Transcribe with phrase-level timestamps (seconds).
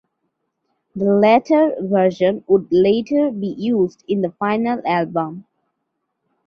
[0.95, 5.45] The latter version would later be used in the final album.